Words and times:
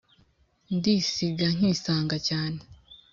ndisiga 0.75 1.45
nkisanga 1.55 2.17
cyane 2.27 2.59